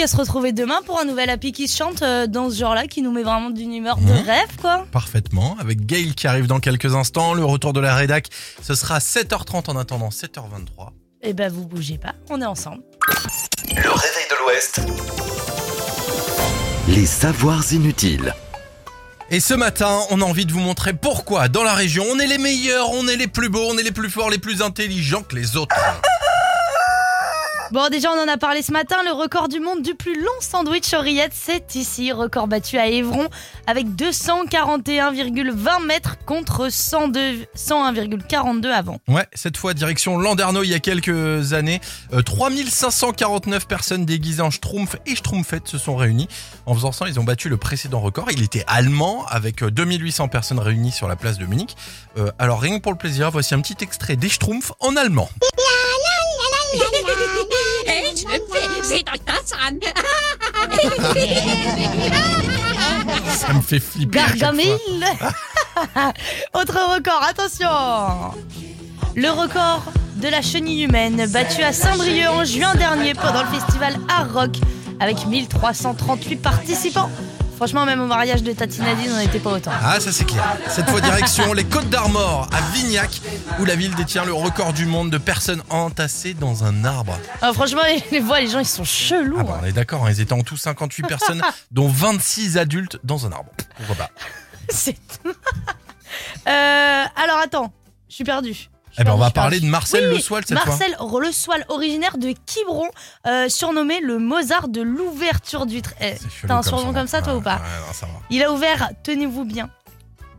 [0.00, 2.86] Qu'à se retrouver demain pour un nouvel Happy qui se chante euh, dans ce genre-là,
[2.86, 4.86] qui nous met vraiment d'une humeur de rêve, quoi.
[4.90, 5.58] Parfaitement.
[5.60, 7.34] Avec Gail qui arrive dans quelques instants.
[7.34, 8.28] Le retour de la rédac,
[8.62, 10.88] ce sera 7h30 en attendant 7h23.
[11.20, 12.82] Eh ben, vous bougez pas, on est ensemble.
[13.68, 14.80] Le réveil de l'Ouest.
[16.88, 18.34] Les savoirs inutiles.
[19.30, 22.26] Et ce matin, on a envie de vous montrer pourquoi dans la région, on est
[22.26, 25.22] les meilleurs, on est les plus beaux, on est les plus forts, les plus intelligents
[25.22, 25.76] que les autres.
[27.72, 28.96] Bon, déjà, on en a parlé ce matin.
[29.04, 32.10] Le record du monde du plus long sandwich oreillette, c'est ici.
[32.10, 33.28] Record battu à Évron
[33.68, 38.98] avec 241,20 mètres contre 102 101,42 avant.
[39.06, 41.80] Ouais, cette fois direction Landerneau il y a quelques années,
[42.12, 46.26] euh, 3549 personnes déguisées en Schtroumpf et Schtroumpfette se sont réunies.
[46.66, 48.32] En faisant ça, ils ont battu le précédent record.
[48.32, 51.76] Il était allemand avec euh, 2800 personnes réunies sur la place de Munich.
[52.18, 55.28] Euh, alors rien que pour le plaisir, voici un petit extrait des Schtroumpfs en allemand.
[58.92, 59.78] An.
[63.36, 64.18] Ça me fait flipper.
[64.18, 64.66] Gargamel.
[66.54, 67.68] Autre record, attention
[69.14, 69.84] Le record
[70.16, 74.56] de la chenille humaine, battu à Saint-Brieuc en juin dernier pendant le festival Art Rock,
[74.98, 77.10] avec 1338 participants.
[77.60, 79.70] Franchement, même au mariage de Tati Nadine, on n'était pas autant.
[79.82, 80.56] Ah, ça c'est clair.
[80.66, 83.20] Cette fois direction les Côtes d'Armor à Vignac,
[83.58, 87.18] où la ville détient le record du monde de personnes entassées dans un arbre.
[87.42, 89.36] Ah, franchement, les voix, les gens, ils sont chelous.
[89.40, 92.98] Ah bah, on est d'accord, hein, ils étaient en tout 58 personnes, dont 26 adultes
[93.04, 93.50] dans un arbre.
[93.76, 94.10] Pourquoi pas?
[94.70, 94.96] C'est.
[95.26, 97.74] Euh, alors attends,
[98.08, 98.70] je suis perdu.
[98.98, 100.66] Eh ben, on va parler de Marcel Oui, Le Soil cette fois.
[100.70, 102.88] Marcel Le Soil, originaire de Quiberon,
[103.26, 105.94] euh, surnommé le Mozart de l'ouverture d'huîtres.
[106.00, 106.14] Eh,
[106.46, 108.12] T'as un surnom comme ça, toi ou pas Ouais, non, ça va.
[108.30, 109.70] Il a ouvert, tenez-vous bien,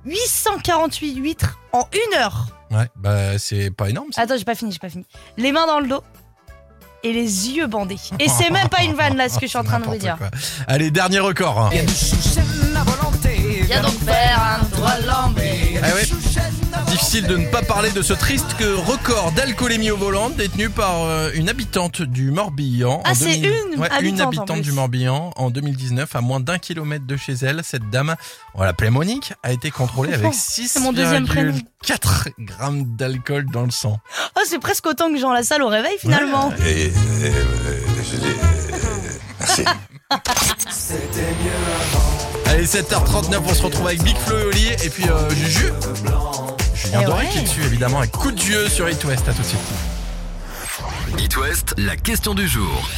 [0.05, 2.47] 848 huîtres en une heure.
[2.71, 4.11] Ouais, bah c'est pas énorme.
[4.11, 4.21] ça.
[4.21, 5.05] Attends, j'ai pas fini, j'ai pas fini.
[5.37, 6.03] Les mains dans le dos
[7.03, 7.97] et les yeux bandés.
[8.19, 9.95] Et c'est même pas une vanne là, ce que je suis en train de vous
[9.97, 10.17] dire.
[10.17, 10.29] Quoi.
[10.67, 11.59] Allez, dernier record.
[11.59, 11.69] hein.
[13.65, 15.79] Viens donc faire un doigt lambé.
[15.83, 16.03] Ah ouais.
[16.91, 21.31] Difficile de ne pas parler de ce triste record d'alcoolémie au volant détenu par euh,
[21.33, 23.01] une habitante du Morbihan.
[23.05, 26.57] Ah, c'est 2000 une Ouais, habitante, une habitante du Morbihan en 2019 à moins d'un
[26.57, 27.61] kilomètre de chez elle.
[27.63, 28.15] Cette dame,
[28.55, 31.53] on va l'appeler Monique, a été contrôlée avec Oh, c'est mon deuxième prénom.
[31.85, 33.99] 6,4 grammes d'alcool dans le sang.
[34.37, 36.51] Oh, c'est presque autant que Jean Lassalle au réveil finalement.
[40.69, 41.51] C'était mieux
[41.93, 42.20] avant.
[42.47, 45.71] Allez, 7h39, on se retrouve avec Big Flo et Oli et puis euh, Juju.
[46.75, 47.29] Julien Doré ouais.
[47.31, 49.27] qui est dessus évidemment avec coup de vieux sur It West.
[49.27, 49.59] À tout de suite.
[51.19, 52.89] It West, la question du jour.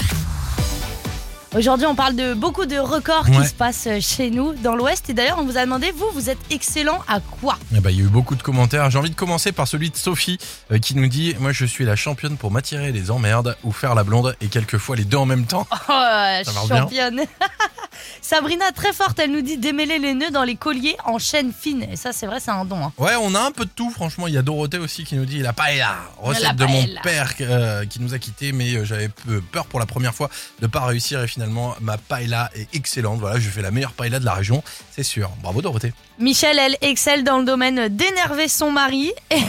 [1.56, 3.38] Aujourd'hui, on parle de beaucoup de records Ouais.
[3.44, 5.10] qui se passent chez nous dans l'Ouest.
[5.12, 7.60] Et d'ailleurs, on vous a demandé, vous, vous êtes excellent à quoi?
[7.76, 8.90] Eh ben, il y a eu beaucoup de commentaires.
[8.90, 10.40] J'ai envie de commencer par celui de Sophie
[10.72, 13.94] euh, qui nous dit Moi, je suis la championne pour m'attirer les emmerdes ou faire
[13.94, 15.68] la blonde et quelquefois les deux en même temps.
[15.90, 17.22] Oh, euh, Ça championne
[18.22, 21.84] Sabrina, très forte, elle nous dit démêler les nœuds dans les colliers en chaîne fine.
[21.92, 22.84] Et ça, c'est vrai, c'est un don.
[22.86, 22.92] hein.
[22.98, 24.28] Ouais, on a un peu de tout, franchement.
[24.28, 27.02] Il y a Dorothée aussi qui nous dit la paella, recette La de mon paella.
[27.02, 30.30] père euh, qui nous a quittés, mais j'avais peu- peur pour la première fois
[30.62, 33.20] de pas réussir et finalement ma paella est excellente.
[33.20, 35.30] Voilà, je fais la meilleure paella de la région, c'est sûr.
[35.42, 35.94] Bravo Dorothée.
[36.20, 39.12] Michel, elle excelle dans le domaine d'énerver son mari.
[39.32, 39.40] Et,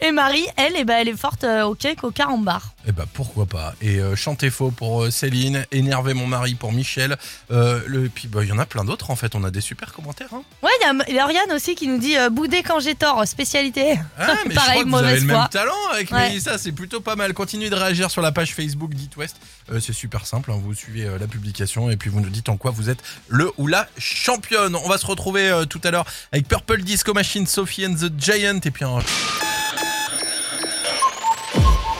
[0.06, 2.72] et Marie, elle, eh ben, elle est forte euh, au cake, au carambar.
[2.86, 3.74] Eh ben pourquoi pas.
[3.80, 7.16] Et euh, chanter faux pour euh, Céline, énerver mon mari pour Michel.
[7.50, 9.34] Euh, le, puis bah, il y en a plein d'autres en fait.
[9.34, 10.28] On a des super commentaires.
[10.34, 10.42] Hein.
[10.62, 10.70] Ouais,
[11.08, 13.98] il y a Lauriane aussi qui nous dit euh, bouder quand j'ai tort, spécialité.
[14.18, 15.38] Ah, mais je Pareil, crois que vous avez mauvaise le foi.
[15.40, 16.28] même talent avec Ouais.
[16.28, 17.32] Mélissa, c'est plutôt pas mal.
[17.32, 19.36] Continuez de réagir sur la page Facebook d'It West.
[19.80, 22.70] C'est super simple, hein, vous suivez la publication et puis vous nous dites en quoi
[22.70, 24.76] vous êtes le ou la championne.
[24.76, 28.12] On va se retrouver euh, tout à l'heure avec Purple Disco Machine, Sophie and the
[28.18, 28.98] Giant et puis un...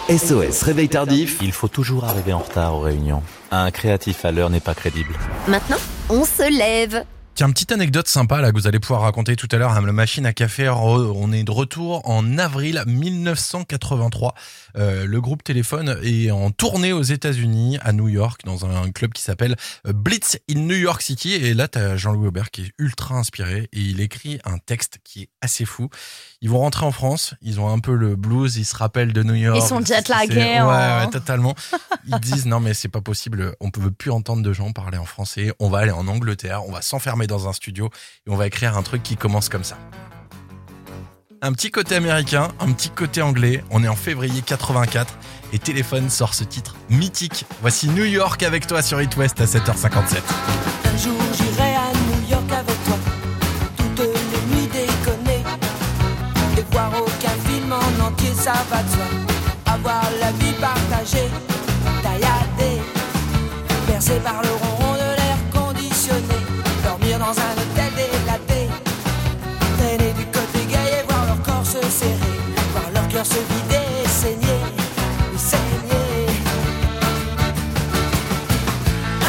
[0.09, 1.39] SOS Réveil Tardif.
[1.41, 3.23] Il faut toujours arriver en retard aux réunions.
[3.51, 5.15] Un créatif à l'heure n'est pas crédible.
[5.49, 5.79] Maintenant,
[6.11, 7.05] on se lève.
[7.37, 9.91] Tiens, petite anecdote sympa là que vous allez pouvoir raconter tout à l'heure à la
[9.93, 10.67] machine à café.
[10.67, 14.35] Re- On est de retour en avril 1983.
[14.77, 19.13] Euh, le groupe Téléphone est en tournée aux États-Unis, à New York, dans un club
[19.13, 19.57] qui s'appelle
[19.89, 21.33] euh, Blitz in New York City.
[21.33, 25.23] Et là, t'as Jean-Louis Aubert qui est ultra inspiré et il écrit un texte qui
[25.23, 25.89] est assez fou.
[26.41, 29.25] Ils vont rentrer en France, ils ont un peu le blues, ils se rappellent de
[29.25, 29.59] New York.
[29.61, 31.05] Ils sont jet lagués, Ouais, hein.
[31.07, 31.57] ouais, totalement.
[32.07, 35.05] Ils disent non mais c'est pas possible, on peut plus entendre de gens parler en
[35.07, 35.53] français.
[35.59, 37.91] On va aller en Angleterre, on va s'enfermer dans un studio
[38.27, 39.77] et on va écrire un truc qui commence comme ça.
[41.43, 43.63] Un petit côté américain, un petit côté anglais.
[43.71, 45.19] On est en février 84
[45.53, 47.45] et Téléphone sort ce titre mythique.
[47.61, 50.23] Voici New York avec toi sur It West à 7h57.
[50.85, 52.99] Un jour j'irai à New York avec toi,
[53.77, 54.69] toutes les nuits
[57.75, 59.05] en entier, ça va de soi.
[59.67, 61.29] Avoir la vie partagée,
[62.03, 62.81] tailladée,
[63.87, 64.74] bercée par le ronron
[67.25, 68.69] dans un hôtel délaté,
[69.79, 72.35] traîner du côté gay et voir leur corps se serrer,
[72.73, 74.63] voir leur cœur se vider saigner,
[75.37, 76.27] saigner.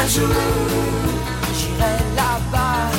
[0.02, 0.28] Un jour
[1.58, 2.90] j'irai là-bas.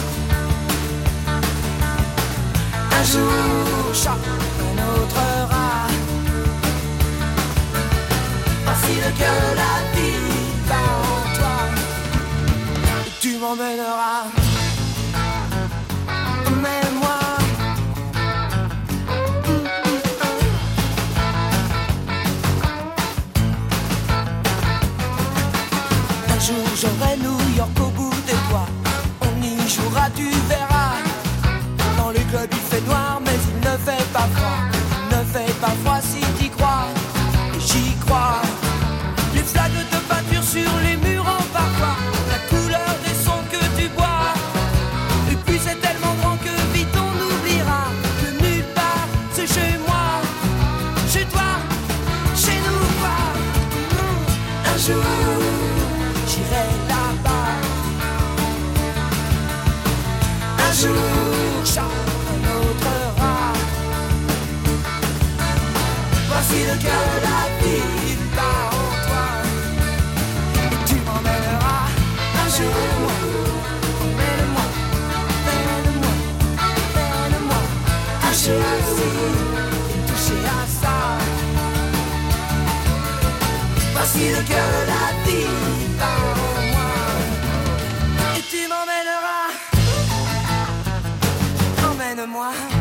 [3.00, 4.18] Un jour, chat,
[4.66, 5.90] un autre rat.
[8.66, 10.18] Voici le cœur de la vie
[10.72, 11.58] en toi.
[13.22, 14.37] Tu m'emmèneras.
[32.52, 34.60] Il fait noir, mais il ne fait pas froid.
[35.12, 36.88] Ne fait pas froid si t'y crois.
[37.56, 38.42] Et j'y crois.
[39.34, 41.98] Les flaques de peinture sur les murs en parfois.
[42.32, 44.34] La couleur des sons que tu bois.
[45.32, 47.84] Et puis c'est tellement grand que vite on oubliera.
[48.22, 50.22] Que nulle part c'est chez moi.
[51.12, 51.50] Chez toi,
[52.36, 53.18] chez nous quoi.
[54.74, 55.04] Un jour
[56.28, 57.56] j'irai là-bas.
[60.60, 61.97] Un jour,
[66.50, 69.26] Voici le cœur de la ville bat en toi.
[70.86, 71.88] Tu m'emmèneras
[72.42, 73.12] un jour.
[74.02, 74.68] Emmène-moi,
[75.44, 76.14] emmène-moi,
[76.96, 77.62] emmène-moi.
[78.32, 80.98] Ci, et toucher à ça.
[83.94, 86.92] Voici le cœur de la ville bat en moi.
[88.38, 89.48] Et tu m'emmèneras.
[91.92, 92.77] Emmène-moi.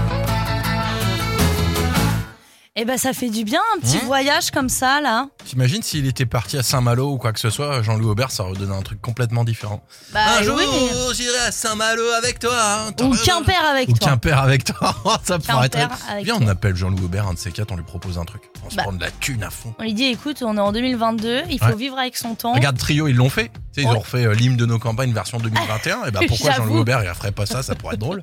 [2.78, 4.06] Eh ben, ça fait du bien, un petit Mmh.
[4.06, 5.28] voyage comme ça, là.
[5.46, 8.52] T'imagines s'il était parti à Saint-Malo ou quoi que ce soit, Jean-Louis Aubert, ça aurait
[8.58, 9.82] donné un truc complètement différent.
[10.12, 11.14] Bah, un jour, oui.
[11.16, 12.52] j'irai à Saint-Malo avec toi.
[12.54, 12.92] hein.
[13.02, 14.08] Ou Quimper avec Ou toi.
[14.08, 14.94] Quimper avec toi.
[15.24, 15.88] ça pourrait être.
[16.22, 18.42] Viens, on appelle Jean-Louis Aubert, un de ces quatre, on lui propose un truc.
[18.66, 18.82] On se Bah.
[18.82, 19.74] prend de la thune à fond.
[19.78, 21.76] On lui dit, écoute, on est en 2022, il faut Ouais.
[21.76, 22.52] vivre avec son temps.
[22.52, 23.50] Regarde, Trio, ils l'ont fait.
[23.72, 23.96] Tu sais, ils Ouais.
[23.96, 26.04] ont refait euh, l'hymne de nos campagnes version 2021.
[26.06, 26.50] Et bah pourquoi.
[26.52, 27.62] Jean-Louis Aubert, il ferait pas ça?
[27.62, 28.22] Ça pourrait être drôle.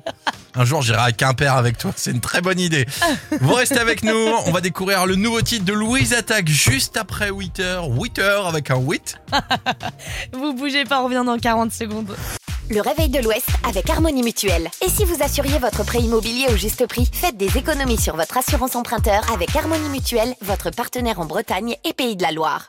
[0.56, 1.90] Un jour, j'irai à Quimper avec toi.
[1.96, 2.86] C'est une très bonne idée.
[3.40, 4.14] Vous restez avec nous.
[4.46, 7.90] On va découvrir le nouveau titre de Louise Attaque juste après 8h.
[7.96, 9.18] 8h avec un 8.
[10.32, 12.14] Vous bougez pas, on revient dans 40 secondes.
[12.68, 14.68] Le réveil de l'Ouest avec Harmonie Mutuelle.
[14.84, 18.36] Et si vous assuriez votre prêt immobilier au juste prix, faites des économies sur votre
[18.36, 22.68] assurance emprunteur avec Harmonie Mutuelle, votre partenaire en Bretagne et Pays de la Loire.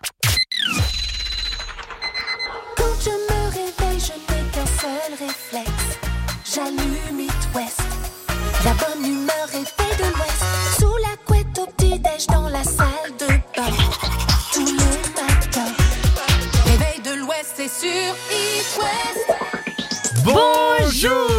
[2.78, 6.00] Quand je me réveille, je n'ai qu'un seul réflexe.
[6.54, 7.82] J'allume It West.
[8.64, 9.15] La bonne humeur
[12.30, 13.76] dans la salle de bain.
[14.54, 15.74] Tous les matins.
[16.66, 19.28] Réveil de l'Ouest, c'est sur It West.
[20.24, 21.35] Bonjour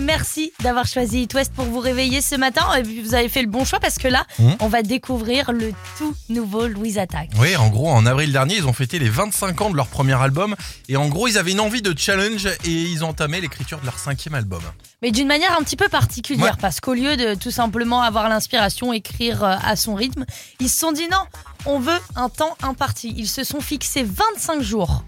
[0.00, 2.62] Merci d'avoir choisi It West pour vous réveiller ce matin.
[2.76, 4.52] Et puis, vous avez fait le bon choix parce que là, Mmh.
[4.60, 7.30] on va découvrir le tout nouveau Louise Attaque.
[7.38, 10.14] Oui, en gros, en avril dernier, ils ont fêté les 25 ans de leur premier
[10.20, 10.54] album.
[10.88, 13.86] Et en gros, ils avaient une envie de challenge et ils ont entamé l'écriture de
[13.86, 14.60] leur cinquième album.
[15.02, 16.60] Mais d'une manière un petit peu particulière Ouais.
[16.60, 20.24] parce qu'au lieu de tout simplement avoir l'inspiration, écrire euh, à son rythme,
[20.60, 21.18] ils se sont dit non,
[21.66, 23.14] on veut un temps imparti.
[23.16, 25.04] Ils se sont fixés 25 jours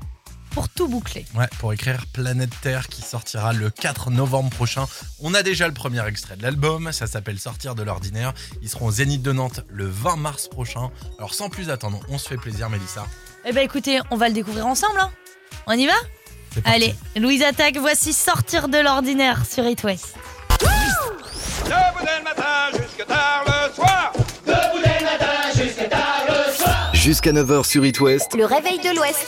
[0.58, 1.24] pour tout boucler.
[1.36, 4.86] Ouais, pour écrire Planète Terre qui sortira le 4 novembre prochain.
[5.20, 8.32] On a déjà le premier extrait de l'album, ça s'appelle Sortir de l'ordinaire.
[8.60, 10.90] Ils seront au Zénith de Nantes le 20 mars prochain.
[11.18, 13.06] Alors sans plus attendre, on se fait plaisir Mélissa.
[13.44, 14.98] Eh ben écoutez, on va le découvrir ensemble.
[14.98, 15.12] hein.
[15.68, 15.92] On y va.
[16.64, 20.16] Allez, Louise Attaque, voici Sortir de l'ordinaire sur It West.
[20.58, 24.12] Debout dès le matin jusque tard le soir.
[24.44, 26.90] Debout dès le matin jusque tard le soir.
[26.94, 28.34] Jusqu'à 9h sur It West.
[28.36, 29.24] Le réveil de l'Ouest.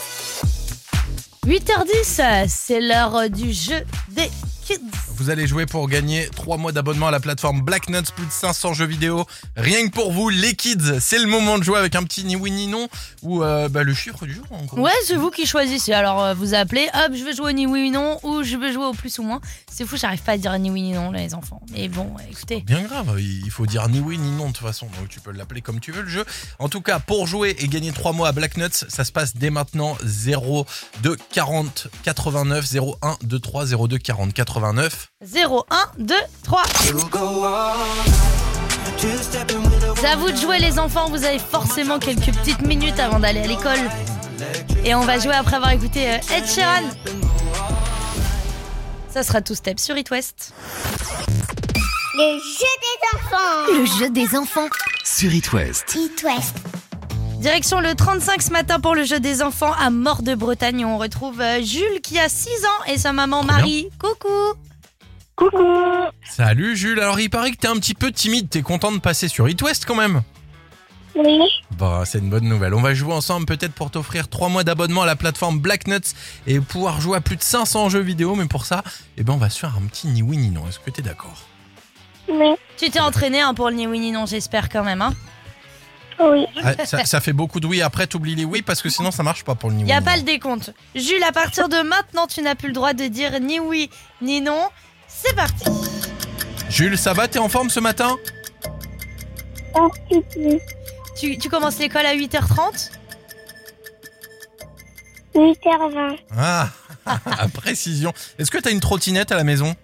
[1.47, 4.29] 8h10, c'est l'heure du jeu des
[4.63, 5.10] kids.
[5.21, 8.31] Vous allez jouer pour gagner 3 mois d'abonnement à la plateforme Black Nuts, plus de
[8.31, 9.27] 500 jeux vidéo.
[9.55, 12.35] Rien que pour vous, les kids, c'est le moment de jouer avec un petit ni
[12.35, 12.87] oui ni non
[13.21, 14.79] ou euh, bah, le chiffre du jour en gros.
[14.79, 15.93] Ouais, c'est vous qui choisissez.
[15.93, 18.57] Alors, euh, vous appelez, hop, je veux jouer au ni oui ni non, ou je
[18.57, 19.41] veux jouer au plus ou moins.
[19.71, 21.61] C'est fou, j'arrive pas à dire ni oui ni non, les enfants.
[21.71, 22.61] Mais bon, écoutez.
[22.61, 25.31] Bien grave, il faut dire ni oui ni non de toute façon, donc tu peux
[25.31, 26.25] l'appeler comme tu veux le jeu.
[26.57, 29.35] En tout cas, pour jouer et gagner 3 mois à Black Nuts, ça se passe
[29.35, 30.65] dès maintenant 0
[31.03, 32.65] 2 40 89
[33.03, 35.10] 01 23 02 40 89.
[35.21, 36.63] 0, 1, 2, 3.
[39.95, 41.09] C'est à vous de jouer, les enfants.
[41.09, 43.77] Vous avez forcément quelques petites minutes avant d'aller à l'école.
[44.83, 46.89] Et on va jouer après avoir écouté euh, Ed Sheeran.
[49.09, 50.53] Ça sera tout step sur It West.
[52.15, 53.73] Le jeu des enfants.
[53.79, 54.67] Le jeu des enfants.
[55.03, 55.93] Sur It West.
[55.95, 56.55] It West.
[57.39, 60.83] Direction le 35 ce matin pour le jeu des enfants à Mort de Bretagne.
[60.83, 63.89] On retrouve euh, Jules qui a 6 ans et sa maman Marie.
[63.99, 64.55] Coucou
[65.41, 65.73] Coucou.
[66.23, 69.27] Salut Jules, alors il paraît que t'es un petit peu timide, t'es content de passer
[69.27, 70.21] sur It West quand même
[71.15, 71.39] Oui.
[71.71, 72.75] Bon, c'est une bonne nouvelle.
[72.75, 76.13] On va jouer ensemble peut-être pour t'offrir 3 mois d'abonnement à la plateforme Black Nuts
[76.45, 78.35] et pouvoir jouer à plus de 500 jeux vidéo.
[78.35, 78.83] Mais pour ça,
[79.17, 80.67] eh ben, on va se faire un petit ni oui ni non.
[80.67, 81.37] Est-ce que t'es d'accord
[82.29, 82.53] Oui.
[82.77, 85.01] Tu t'es entraîné hein, pour le ni oui ni non, j'espère quand même.
[85.01, 85.13] Hein.
[86.23, 86.45] Oui.
[86.63, 87.81] Ah, ça, ça fait beaucoup de oui.
[87.81, 89.87] Après, t'oublies les oui parce que sinon ça marche pas pour le ni Il oui.
[89.87, 90.17] n'y a ni pas non.
[90.17, 90.71] le décompte.
[90.93, 93.89] Jules, à partir de maintenant, tu n'as plus le droit de dire ni oui
[94.21, 94.61] ni non.
[95.23, 95.65] C'est parti.
[96.69, 98.17] Jules, ça va T'es en forme ce matin?
[99.75, 100.59] Un petit peu.
[101.17, 102.91] Tu, tu commences l'école à 8h30
[105.35, 106.17] 8h20.
[106.37, 106.69] Ah,
[107.05, 108.13] à précision.
[108.37, 109.75] Est-ce que t'as une trottinette à la maison?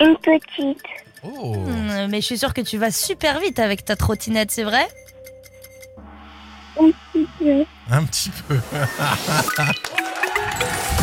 [0.00, 0.82] Une petite.
[1.22, 1.54] Oh.
[1.56, 4.88] Hmm, Mais je suis sûre que tu vas super vite avec ta trottinette, c'est vrai?
[6.80, 7.64] Un petit peu.
[7.90, 8.58] Un petit peu.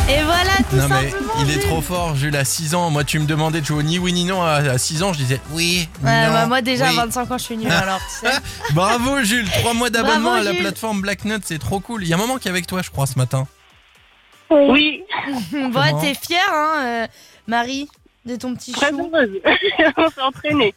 [0.10, 1.62] Et voilà, tout Non mais il est Jules.
[1.64, 2.90] trop fort, Jules, à 6 ans.
[2.90, 5.14] Moi, tu me demandais de jouer au ni oui ni non à, à 6 ans.
[5.14, 5.88] Je disais oui.
[6.04, 6.98] Ouais, non, bah, moi déjà oui.
[6.98, 8.34] à 25 ans, je suis nulle alors, tu sais.
[8.74, 10.62] Bravo Jules, 3 mois d'abonnement à la Jules.
[10.62, 12.04] plateforme Black Nut, c'est trop cool.
[12.04, 13.48] Il y a un moment qui est avec toi, je crois, ce matin.
[14.50, 15.04] Oui.
[15.52, 17.08] bon, Comment t'es fière, hein, euh,
[17.46, 17.88] Marie,
[18.26, 19.30] de ton petit Très chou heureuse.
[19.98, 20.74] On s'est entraîné.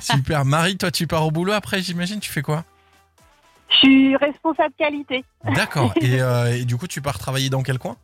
[0.00, 0.46] Super.
[0.46, 2.64] Marie, toi, tu pars au boulot après, j'imagine, tu fais quoi
[3.70, 5.22] Je suis responsable qualité.
[5.54, 5.92] D'accord.
[6.00, 7.92] et, euh, et du coup, tu pars travailler dans quel coin?
[7.92, 7.94] Euh,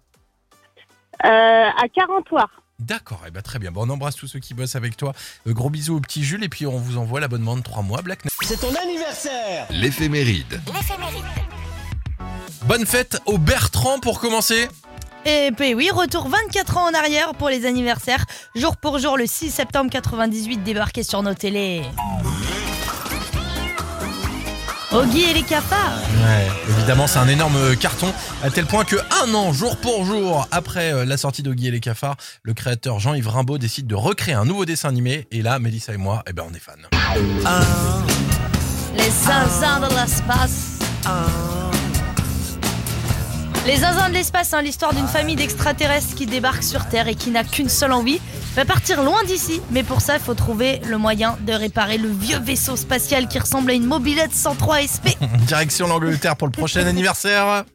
[1.21, 2.51] à Carentoire.
[2.79, 3.73] D'accord, et bah très bien.
[3.73, 5.13] Bon, on embrasse tous ceux qui bossent avec toi.
[5.49, 8.03] Euh, gros bisous au petit Jules et puis on vous envoie l'abonnement de 3 mois
[8.03, 8.21] Black.
[8.43, 10.61] C'est ton anniversaire L'éphéméride.
[12.67, 14.69] Bonne fête au Bertrand pour commencer.
[15.27, 18.25] Et puis oui, retour 24 ans en arrière pour les anniversaires.
[18.55, 21.83] Jour pour jour, le 6 septembre 98, débarqué sur nos télés.
[24.91, 25.99] Oggy et les cafards.
[26.25, 30.49] Ouais, évidemment, c'est un énorme carton, à tel point que un an, jour pour jour,
[30.51, 34.35] après euh, la sortie d'Oggy et les cafards, le créateur Jean-Yves Rimbaud décide de recréer
[34.35, 35.27] un nouveau dessin animé.
[35.31, 36.73] Et là, Mélissa et moi, eh ben, on est fans.
[38.97, 40.79] Les zinzins de l'espace.
[43.69, 47.31] Les zinzins de l'espace, hein, l'histoire d'une famille d'extraterrestres qui débarque sur Terre et qui
[47.31, 48.19] n'a qu'une seule envie,
[48.57, 49.61] va partir loin d'ici.
[49.71, 53.39] Mais pour ça, il faut trouver le moyen de réparer le vieux vaisseau spatial qui
[53.39, 55.07] ressemble à une mobilette 103 SP.
[55.47, 57.67] Direction l'Angleterre pour le prochain anniversaire.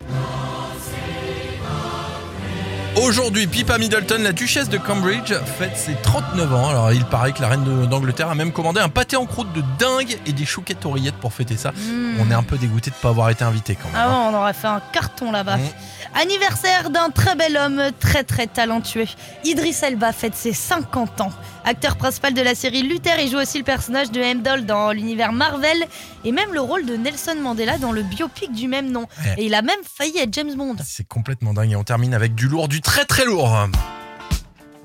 [2.96, 6.70] Aujourd'hui, Pippa Middleton, la duchesse de Cambridge, fête ses 39 ans.
[6.70, 9.64] Alors, il paraît que la reine d'Angleterre a même commandé un pâté en croûte de
[9.80, 11.72] dingue et des chouquettes oreillettes pour fêter ça.
[11.72, 12.20] Mm.
[12.20, 13.98] On est un peu dégoûté de pas avoir été invité quand même.
[13.98, 15.58] Ah ouais, on aurait fait un carton là-bas.
[15.58, 16.22] Mm.
[16.22, 19.08] Anniversaire d'un très bel homme, très très talentueux.
[19.44, 21.32] Idriss Elba fête ses 50 ans.
[21.66, 25.32] Acteur principal de la série Luther, il joue aussi le personnage de Heimdall dans l'univers
[25.32, 25.78] Marvel
[26.26, 29.08] et même le rôle de Nelson Mandela dans le biopic du même nom.
[29.24, 29.36] Ouais.
[29.38, 30.76] Et il a même failli être James Bond.
[30.84, 33.68] C'est complètement dingue et on termine avec du lourd, du très très lourd.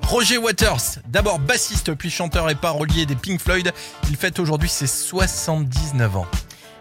[0.02, 3.72] Roger Waters, d'abord bassiste puis chanteur et parolier des Pink Floyd,
[4.08, 6.26] il fête aujourd'hui ses 79 ans.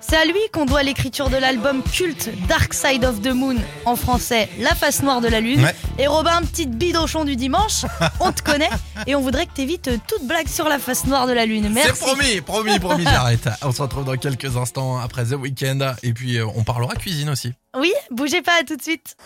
[0.10, 3.98] C'est à lui qu'on doit l'écriture de l'album culte Dark Side of the Moon, en
[3.98, 5.62] français La face noire de la lune.
[5.62, 5.76] Ouais.
[6.00, 7.84] Et Robin, petite bidochon du dimanche,
[8.22, 8.70] on te connaît
[9.06, 11.70] et on voudrait que t'évites toute blague sur la face noire de la lune.
[11.74, 11.91] Merci.
[11.93, 13.50] C'est promis, promis, promis, j'arrête.
[13.63, 17.30] On se retrouve dans quelques instants après The Weeknd et puis euh, on parlera cuisine
[17.30, 17.52] aussi.
[17.78, 19.17] Oui, bougez pas, à tout de suite.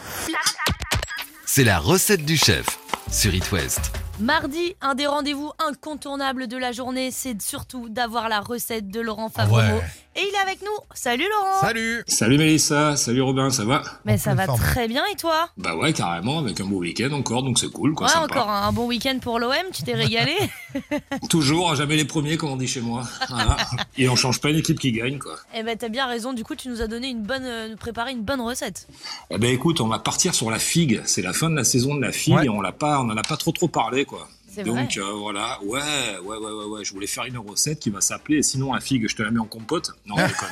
[1.46, 2.65] C'est la recette du chef
[3.12, 3.91] sur It West.
[4.21, 9.29] Mardi, un des rendez-vous incontournables de la journée, c'est surtout d'avoir la recette de Laurent
[9.29, 9.57] Favreau.
[9.57, 9.81] Ouais.
[10.15, 10.67] Et il est avec nous.
[10.93, 13.81] Salut Laurent Salut Salut Mélissa, salut Robin, ça va?
[14.03, 14.60] Mais ça va forme.
[14.60, 15.49] très bien et toi?
[15.57, 18.25] Bah ouais, carrément, avec un beau week-end encore, donc c'est cool, quoi, Ouais, sympa.
[18.41, 20.36] encore un, un bon week-end pour l'OM, tu t'es régalé?
[21.29, 23.03] Toujours, jamais les premiers, comme on dit chez moi.
[23.29, 23.55] Voilà.
[23.97, 25.38] Et on change pas une équipe qui gagne, quoi.
[25.55, 27.77] Eh ben t'as bien raison, du coup tu nous as donné une bonne, euh, nous
[27.77, 28.88] préparé une bonne recette.
[29.29, 31.01] Eh ben écoute, on va partir sur la figue.
[31.05, 32.45] C'est la fin de la saison de la figue Ouais.
[32.45, 34.28] et on l'a pas, on en a pas trop trop parlé, quoi.
[34.66, 35.80] Donc euh, voilà, ouais,
[36.24, 36.84] ouais, ouais, ouais, ouais.
[36.86, 38.44] Je voulais faire une recette qui va s'appeler.
[38.44, 39.92] Sinon, la figue, je te la mets en compote.
[40.06, 40.50] Non, je déconne.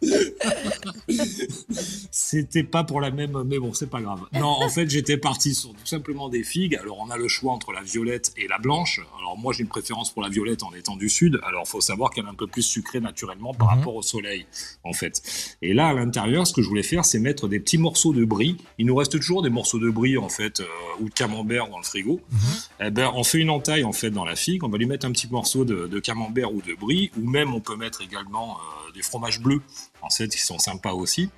[2.10, 4.20] C'était pas pour la même, mais bon, c'est pas grave.
[4.34, 6.76] Non, en fait, j'étais parti sur tout simplement des figues.
[6.76, 9.00] Alors, on a le choix entre la violette et la blanche.
[9.18, 11.40] Alors, moi, j'ai une préférence pour la violette en étant du sud.
[11.44, 13.78] Alors, faut savoir qu'elle est un peu plus sucrée naturellement par Mhm.
[13.78, 14.46] rapport au soleil,
[14.84, 15.22] en fait.
[15.62, 18.24] Et là, à l'intérieur, ce que je voulais faire, c'est mettre des petits morceaux de
[18.24, 18.56] brie.
[18.78, 20.60] Il nous reste toujours des morceaux de brie, en fait,
[21.00, 22.20] ou de camembert dans le frigo.
[22.80, 24.64] Eh ben, on fait une entaille, en fait, dans la figue.
[24.64, 27.54] On va lui mettre un petit morceau de, de camembert ou de brie, ou même
[27.54, 29.62] on peut mettre également euh, des fromages bleus,
[30.02, 31.30] en fait, qui sont sympas aussi.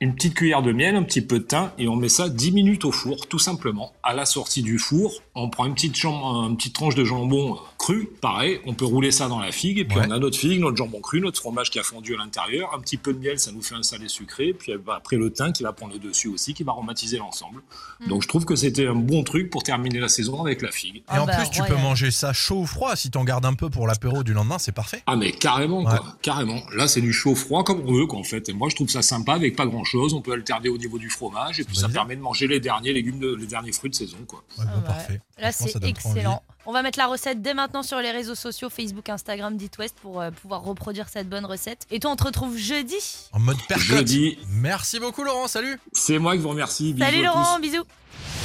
[0.00, 2.52] Une petite cuillère de miel, un petit peu de thym, et on met ça 10
[2.52, 3.92] minutes au four, tout simplement.
[4.04, 7.54] À la sortie du four, on prend une petite, chambre, une petite tranche de jambon
[7.54, 10.04] euh, cru, pareil, on peut rouler ça dans la figue, et puis Ouais.
[10.08, 12.80] on a notre figue, notre jambon cru, notre fromage qui a fondu à l'intérieur, un
[12.80, 15.52] petit peu de miel, ça nous fait un salé sucré, puis euh, après le thym
[15.52, 17.62] qui va prendre le dessus aussi, qui va aromatiser l'ensemble.
[18.00, 18.08] Mm.
[18.08, 20.96] Donc je trouve que c'était un bon truc pour terminer la saison avec la figue.
[20.96, 22.96] Et Ah en bah, plus, tu peux manger ça chaud ou froid.
[22.96, 25.02] Si t'en gardes un peu pour l'apéro du lendemain, c'est parfait.
[25.06, 25.96] Ah mais carrément Ouais.
[25.98, 26.60] quoi, carrément.
[26.74, 28.48] Là c'est du chaud froid comme on veut quoi en fait.
[28.48, 30.14] Et moi je trouve ça sympa avec pas grand chose.
[30.14, 32.92] On peut alterner au niveau du fromage et puis ça permet de manger les derniers
[32.92, 34.42] légumes, de- les derniers fruits de saison quoi.
[34.58, 35.20] Ouais, Ah bah, parfait.
[35.38, 36.42] Là c'est excellent.
[36.70, 39.96] On va mettre la recette dès maintenant sur les réseaux sociaux, Facebook, Instagram, d'It West
[40.02, 41.86] pour euh, pouvoir reproduire cette bonne recette.
[41.90, 42.98] Et toi on te retrouve jeudi.
[43.32, 43.86] En mode percotte.
[43.86, 44.38] Jeudi.
[44.50, 45.48] Merci beaucoup, Laurent.
[45.48, 45.80] Salut.
[45.92, 46.92] C'est moi qui vous remercie.
[46.92, 47.24] Bisous Salut.
[47.24, 47.84] Laurent, bisous.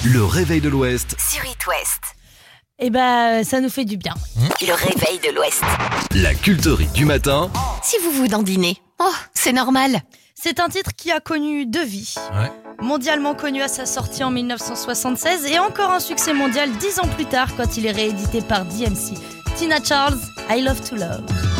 [0.06, 2.16] Le réveil de l'Ouest Sur It West.
[2.80, 4.14] Et bah ça nous fait du bien.
[4.62, 5.62] Le réveil de l'Ouest.
[6.16, 7.52] La culterie du matin
[7.84, 10.02] Si vous vous dandinez, oh, c'est normal.
[10.46, 12.16] C'est un titre qui a connu deux vies.
[12.34, 12.52] Ouais.
[12.82, 17.26] Mondialement connu à sa sortie en 1976 et encore un succès mondial dix ans plus
[17.26, 19.14] tard quand il est réédité par DMC.
[19.56, 21.53] Tina Charles, I Love to Love.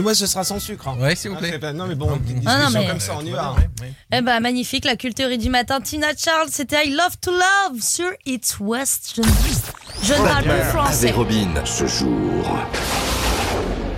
[0.00, 0.88] Moi ce sera sans sucre.
[0.88, 0.96] hein.
[1.00, 1.58] Ouais, s'il vous Ah, plaît.
[1.58, 3.54] pas- Non mais bon, une Ah, non, discussion mais- comme ça, on y va.
[4.12, 5.80] Eh ben magnifique, la culture du matin.
[5.80, 9.12] Tina Charles, c'était I Love to Love sur It's West.
[9.16, 9.22] Je,
[10.06, 11.10] je ne parle plus français.
[11.12, 11.48] Robin.
[11.64, 12.44] Ce jour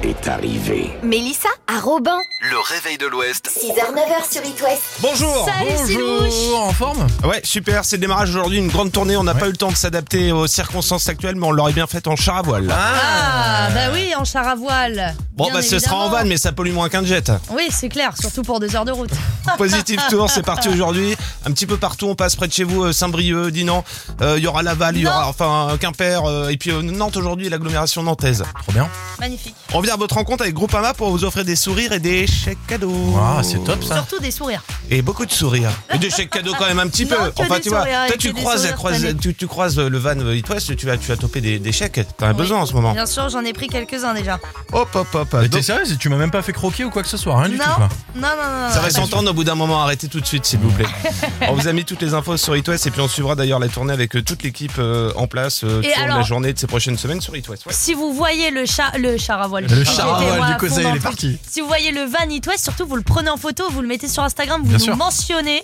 [0.02, 0.90] est arrivé.
[1.02, 2.16] Mélissa à Robin.
[2.50, 3.48] Le réveil de l'Ouest.
[3.48, 4.82] 6h, 9h sur It West.
[5.00, 5.48] Bonjour
[5.78, 7.06] Bonjour, en forme?
[7.24, 9.16] Ouais, super, c'est le démarrage aujourd'hui, une grande tournée.
[9.16, 11.86] On n'a pas eu le temps de s'adapter aux circonstances actuelles, mais on l'aurait bien
[11.86, 12.68] fait en char à voile.
[12.72, 15.14] Ah, bah oui, en char à voile.
[15.34, 17.30] bon, Bien bah ce sera en van, mais ça pollue moins qu'un jet.
[17.50, 19.10] Oui, c'est clair, surtout pour deux heures de route.
[19.58, 21.14] Positive Tour, c'est parti aujourd'hui.
[21.46, 23.84] Un petit peu partout, on passe près de chez vous, euh, Saint-Brieuc, Dinan.
[24.20, 27.16] Euh, Il y aura Laval, il y aura enfin Quimper, euh, et puis euh, Nantes
[27.16, 28.42] aujourd'hui, l'agglomération nantaise.
[28.62, 28.88] Trop bien.
[29.20, 29.54] Magnifique.
[29.74, 32.58] On vient à votre rencontre avec Groupama pour vous offrir des sourires et des chèques
[32.66, 32.92] cadeaux.
[33.18, 33.94] Ah, c'est top ça.
[33.96, 34.62] Surtout des sourires.
[34.90, 35.70] Et beaucoup de sourires.
[35.94, 37.14] Et des chèques cadeaux quand même un petit peu.
[37.16, 39.18] Non, que Enfin, des tu vois, sourires, toi tu des croises, sourires croises- cette année.
[39.20, 41.72] tu, tu croises le van euh, It West, tu vas, tu vas toper des, des
[41.72, 42.00] chèques.
[42.16, 42.92] T'en as besoin en ce moment.
[42.92, 44.38] Bien sûr, j'en ai pris quelques-uns déjà.
[44.72, 45.28] Hop, hop, hop.
[45.34, 47.38] Mais Donc, T'es sérieux Tu m'as même pas fait croquer ou quoi que ce soit,
[47.38, 47.64] rien du non.
[47.64, 47.88] tout quoi.
[48.16, 48.82] non, non, non, ça non.
[48.82, 49.82] va s'entendre au bout d'un moment.
[49.82, 50.86] Arrêtez tout de suite, s'il vous plaît.
[51.48, 53.58] on vous a mis toutes les infos sur It West et puis on suivra d'ailleurs
[53.58, 56.52] la tournée avec euh, toute l'équipe euh, en place euh, Et de la alors- journée
[56.52, 57.66] de ces prochaines semaines sur It West.
[57.66, 57.72] Ouais.
[57.74, 60.86] Si vous voyez le char, le char à voile, Le à moi, du à il
[60.86, 61.38] est le parti.
[61.48, 63.88] Si vous voyez le van It West, surtout vous le prenez en photo, vous le
[63.88, 64.96] mettez sur Instagram, vous Bien nous sûr.
[64.96, 65.62] mentionnez.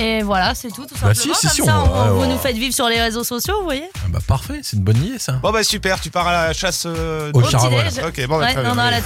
[0.00, 1.34] Et voilà, c'est tout, tout Bah simplement.
[1.34, 2.26] si, si, Comme si, ça, on- on- ouais, vous ouais.
[2.28, 4.96] nous faites vivre sur les réseaux sociaux, vous voyez Ah bah parfait, c'est une bonne
[5.04, 5.32] idée ça.
[5.42, 7.68] Bon bah super, tu pars à la chasse euh, Au de- char à.
[8.06, 8.84] Ok, bon bah Ouais, très non, bien.
[8.84, 9.00] non, la